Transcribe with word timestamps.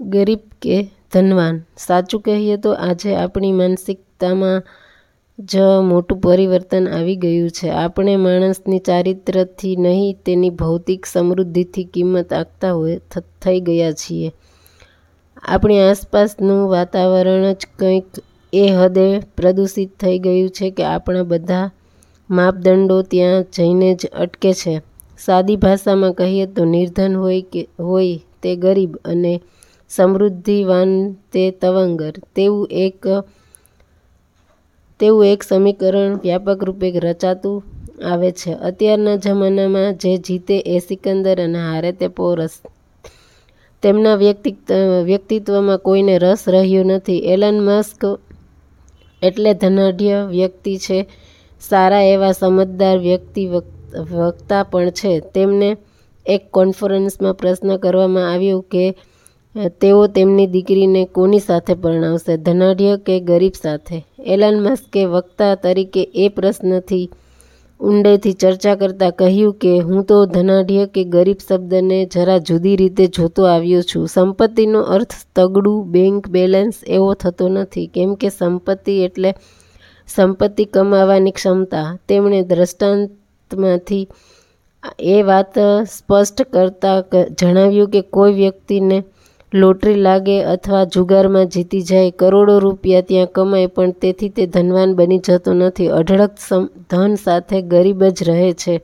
ગરીબ 0.00 0.38
કે 0.62 0.82
ધનવાન? 1.12 1.64
સાચું 1.78 2.20
કહીએ 2.20 2.56
તો 2.56 2.72
આજે 2.72 3.14
આપણી 3.16 3.52
માનસિકતામાં 3.52 4.62
જ 5.38 5.56
મોટું 5.84 6.20
પરિવર્તન 6.20 6.88
આવી 6.88 7.16
ગયું 7.16 7.50
છે. 7.50 7.68
આપણે 7.68 8.16
માણસની 8.16 8.78
ચારિત્ર્યથી 8.78 9.76
નહીં, 9.76 10.16
તેની 10.26 10.50
ભૌતિક 10.50 11.06
સમૃદ્ધિથી 11.06 11.84
કિંમત 11.84 12.32
આપતા 12.32 12.72
હોય 12.72 13.00
થઈ 13.42 13.60
ગયા 13.60 13.92
છીએ. 13.92 14.32
આપણી 15.42 15.80
આસપાસનું 15.80 16.68
વાતાવરણ 16.68 17.52
જ 17.52 17.66
કંઈક 17.78 18.04
એ 18.52 18.68
હદે 18.68 19.18
પ્રદૂષિત 19.18 20.00
થઈ 20.00 20.18
ગયું 20.18 20.50
છે 20.50 20.70
કે 20.70 20.84
આપણા 20.84 21.22
બધા 21.22 21.70
માપદંડો 22.30 23.02
ત્યાં 23.02 23.42
જઈને 23.42 23.94
જ 23.94 24.06
અટકે 24.06 24.52
છે. 24.52 24.80
સાદી 25.18 25.56
ભાષામાં 25.56 26.12
કહીએ 26.12 26.46
તો 26.46 26.64
નિર્ધન 26.64 27.16
હોય 27.16 27.42
કે, 27.42 27.68
હોય 27.80 28.18
તે 28.42 28.56
ગરીબ 28.56 28.96
અને 28.96 29.40
સમૃદ્ધિવાન 29.90 30.90
તે 31.32 31.50
તવંગર. 31.50 32.14
તેવું 32.36 32.68
એક 32.84 33.02
તેવું 35.00 35.26
એક 35.26 35.42
સમીકરણ 35.42 36.12
વ્યાપક 36.22 36.64
રૂપે 36.64 36.88
રચાતું 36.98 37.62
આવે 38.10 38.30
છે. 38.32 38.52
અત્યારના 38.68 39.16
જમાનામાં 39.16 39.90
જે 39.94 40.12
જીતે 40.16 40.56
એ 40.74 40.78
સિકંદર 40.78 41.36
અને 41.44 41.58
હારે 41.58 41.92
તે 41.92 42.08
પોરસ. 42.08 42.54
તેમના 43.82 44.16
વ્યક્તિત્વમાં 45.04 45.78
કોઈને 45.78 46.14
રસ 46.18 46.42
રહ્યો 46.48 46.84
નથી. 46.84 47.18
એલન 47.32 47.56
મસ્ક 47.60 48.02
એટલે 49.22 49.54
ધનાઢ્ય 49.54 50.16
વ્યક્તિ 50.30 50.72
છે. 50.76 50.98
સારા 51.60 52.02
એવા 52.04 52.32
સમજદાર 52.32 52.96
વ્યક્તિ 52.98 53.42
વક્તા 54.12 54.62
પણ 54.62 54.90
છે. 54.90 55.12
તેમને 55.34 55.70
એક 56.26 56.42
કોન્ફરન્સમાં 56.50 57.34
પ્રશ્ન 57.34 57.76
કરવામાં 57.76 58.32
આવ્યો 58.32 58.60
કે 58.72 58.84
તેઓ 59.80 60.06
તેમની 60.06 60.46
દીકરીને 60.46 61.04
કોની 61.04 61.38
સાથે 61.38 61.74
પરણાવશે? 61.74 62.36
ધનાઢ્ય 62.36 62.96
કે 62.96 63.20
ગરીબ 63.20 63.52
સાથે? 63.62 64.04
એલન 64.26 64.60
મસ્કે 64.62 65.04
વક્તા 65.04 65.54
તરીકે 65.54 66.02
એ 66.14 66.28
પ્રશ્નથી 66.28 67.10
ઊંડેથી 67.80 68.32
ચર્ચા 68.32 68.74
કરતાં 68.74 69.12
કહ્યું 69.12 69.54
કે, 69.54 69.78
હું 69.78 70.04
તો 70.04 70.26
ધનાઢ્ય 70.26 70.86
કે 70.86 71.04
ગરીબ 71.04 71.36
શબ્દને 71.48 72.06
જરા 72.06 72.38
જુદી 72.38 72.76
રીતે 72.76 73.06
જોતો 73.06 73.42
આવ્યો 73.44 73.82
છું. 73.82 74.08
સંપત્તિનો 74.08 74.80
અર્થ 74.80 75.14
તગડું 75.36 75.90
બેંક 75.90 76.28
બેલેન્સ 76.28 76.74
એવો 76.86 77.14
થતો 77.14 77.48
નથી. 77.48 77.86
કેમ 77.86 78.14
કે 78.14 78.28
સંપત્તિ 78.28 79.02
એટલે 79.02 79.34
સંપત્તિ 80.06 80.64
કમાવાની 80.64 81.30
ક્ષમતા. 81.30 81.98
તેમણે 82.08 82.42
દ્રષ્ટાંતમાંથી 82.42 84.08
એ 85.00 85.22
વાત 85.22 85.54
સ્પષ્ટ 85.90 86.42
કરતાં 86.42 87.04
જણાવ્યું 87.40 87.90
કે 87.90 88.00
કોઈ 88.00 88.32
વ્યક્તિને 88.32 89.04
લોટરી 89.54 89.94
લાગે 89.94 90.42
અથવા 90.42 90.84
જુગારમાં 90.84 91.46
જીતી 91.46 91.82
જાય, 91.82 92.10
કરોડો 92.10 92.58
રૂપિયા 92.58 93.00
ત્યાં 93.00 93.26
કમાય, 93.26 93.66
પણ 93.66 93.90
તેથી 93.90 94.28
તે 94.28 94.46
ધનવાન 94.46 94.94
બની 94.94 95.18
જતો 95.18 95.54
નથી. 95.54 95.88
અઢળક 95.88 96.30
ધન 96.90 97.14
સાથે 97.14 97.62
ગરીબ 97.62 98.04
જ 98.04 98.22
રહે 98.22 98.52
છે. 98.52 98.80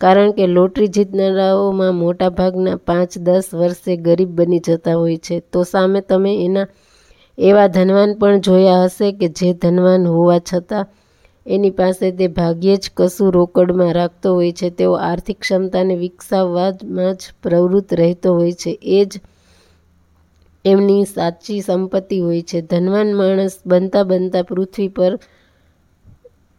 કારણ 0.00 0.30
કે 0.30 0.46
લોટરી 0.46 0.88
જીતનારાઓમાં 0.88 1.94
મોટાભાગના 1.94 2.76
પાંચ 2.76 3.18
દસ 3.18 3.48
વર્ષે 3.54 3.96
ગરીબ 3.96 4.28
બની 4.28 4.58
જતા 4.58 4.94
હોય 4.94 5.16
છે. 5.16 5.40
તો 5.40 5.62
સામે 5.62 6.00
તમે 6.00 6.44
એના, 6.44 6.66
એવા 7.38 7.66
ધનવાન 7.66 8.14
પણ 8.14 8.40
જોયા 8.40 8.84
હશે 8.84 9.12
કે 9.12 9.28
જે 9.28 9.52
ધનવાન 9.52 10.06
હોવા 10.06 10.38
છતાં 10.38 10.86
એની 11.46 11.70
પાસે 11.70 12.10
તે 12.10 12.26
ભાગ્યે 12.28 12.76
જ 12.76 12.90
કશું 12.96 13.32
રોકડમાં 13.32 13.92
રાખતો 13.92 14.34
હોય 14.34 14.52
છે. 14.52 14.70
તેઓ 14.70 14.92
આર્થિક 14.92 15.40
ક્ષમતાને 15.40 15.96
વિકસાવવામાં 15.96 17.14
જ 17.14 17.18
પ્રવૃત્ત 17.42 17.94
રહેતો 17.94 18.34
હોય 18.34 18.52
છે. 18.52 18.78
એ 18.82 19.04
જ 19.04 19.20
એમની 20.64 21.04
સાચી 21.04 21.60
સંપત્તિ 21.60 22.18
હોય 22.18 22.42
છે. 22.42 22.60
ધનવાન 22.60 23.14
માણસ 23.14 23.58
બનતા 23.66 24.02
બનતા 24.02 24.42
પૃથ્વી 24.42 24.88
પર, 24.88 25.18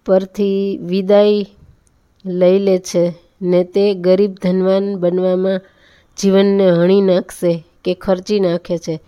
પરથી 0.05 0.77
વિદાય 0.77 1.45
લઈ 2.25 2.59
લે 2.59 2.77
છે 2.79 3.13
ને 3.41 3.63
તે 3.63 3.93
ગરીબ 3.93 4.33
ધનવાન 4.43 4.95
બનવામાં 4.95 5.61
જીવનને 6.17 6.71
હણી 6.71 7.01
નાખશે 7.01 7.63
કે 7.85 7.93
ખર્ચી 7.93 8.39
નાખે 8.39 8.77
છે. 8.77 8.99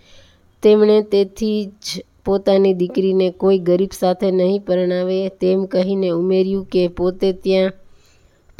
તેમણે 0.63 1.01
તેથી 1.01 1.65
જ 1.65 2.03
પોતાની 2.25 2.73
દીકરીને 2.73 3.31
કોઈ 3.31 3.59
ગરીબ 3.59 3.89
સાથે 3.99 4.31
નહીં 4.31 4.61
પરણાવે 4.61 5.29
તેમ 5.29 5.65
કહીને 5.65 6.09
ઉમેર્યું 6.09 6.65
કે 6.65 6.87
પોતે 6.87 7.31
ત્યાં 7.31 7.71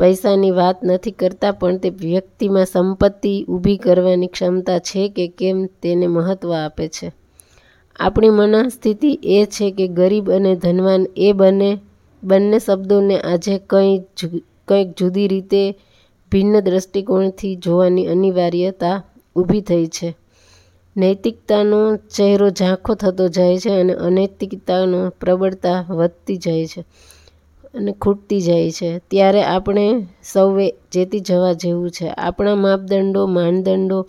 પૈસાની 0.02 0.52
વાત 0.52 0.78
નથી 0.84 1.12
કરતા, 1.12 1.52
પણ 1.52 1.78
તે 1.78 1.90
વ્યક્તિમાં 1.90 2.66
સંપત્તિ 2.66 3.34
ઊભી 3.44 3.78
કરવાની 3.78 4.28
ક્ષમતા 4.28 4.80
છે 4.80 5.10
કે 5.10 5.28
કેમ 5.28 5.58
તેને 5.84 6.08
મહત્ત્વ 6.08 6.52
આપે 6.54 6.88
છે. 6.88 7.12
આપણી 8.00 8.30
મનઃસ્થિતિ 8.30 9.12
એ 9.24 9.46
છે 9.46 9.72
કે 9.72 9.88
ગરીબ 9.88 10.32
અને 10.32 10.56
ધનવાન 10.56 11.06
એ 11.18 11.30
બંને 11.34 11.72
બંને 12.24 12.60
શબ્દોને 12.60 13.20
આજે 13.22 13.56
કંઈ 13.70 13.98
કંઈક 14.68 14.90
જુદી 14.98 15.28
રીતે 15.28 15.62
ભિન્ન 16.32 16.60
દ્રષ્ટિકોણથી 16.60 17.56
જોવાની 17.56 18.08
અનિવાર્યતા 18.08 18.98
ઊભી 19.36 19.62
થઈ 19.62 19.88
છે. 19.88 20.10
નૈતિકતાનો 20.96 21.80
ચહેરો 21.96 22.50
ઝાંખો 22.50 22.94
થતો 22.96 23.28
જાય 23.28 23.58
છે 23.58 23.72
અને 23.80 23.94
અનૈતિકતાનો 23.94 25.00
પ્રબળતા 25.10 25.86
વધતી 25.90 26.38
જાય 26.38 26.66
છે. 26.66 26.82
અને 27.74 27.92
ખૂટતી 27.92 28.42
જાય 28.42 28.72
છે. 28.72 29.02
ત્યારે 29.10 29.44
આપણે 29.44 30.08
સૌએ 30.34 30.72
ચેતી 30.92 31.20
જવા 31.20 31.54
જેવું 31.54 31.92
છે. 31.92 32.08
આપણા 32.08 32.56
માપદંડો, 32.56 33.26
માનદંડો 33.26 34.08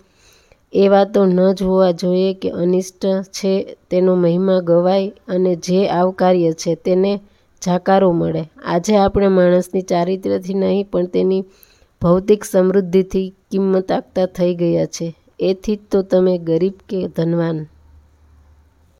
એવા 0.73 1.03
તો 1.03 1.25
ન 1.25 1.53
જ 1.53 1.63
હોવા 1.63 1.91
જોઈએ 1.91 2.33
કે 2.33 2.49
અનિષ્ટ 2.49 3.05
છે 3.05 3.77
તેનો 3.89 4.15
મહિમા 4.15 4.59
ગવાય 4.59 5.09
અને 5.27 5.55
જે 5.55 5.87
આવકાર્ય 5.87 6.53
છે 6.53 6.75
તેને 6.75 7.19
જાકારો 7.65 8.11
મળે. 8.11 8.43
આજે 8.65 8.97
આપણે 8.97 9.27
માણસની 9.27 9.81
ચારિત્ર્યથી 9.81 10.53
નહીં, 10.53 10.89
પણ 10.91 11.05
તેની 11.05 11.43
ભૌતિક 12.01 12.43
સમૃદ્ધિથી 12.43 13.33
કિંમત 13.51 13.91
આપતા 13.91 14.25
થઈ 14.25 14.55
ગયા 14.55 14.85
છે. 14.85 15.15
એથી 15.39 15.75
જ 15.75 15.79
તો 15.91 16.01
તમે 16.01 16.37
ગરીબ 16.37 16.73
કે 16.89 17.07
ધનવાન. 17.07 17.65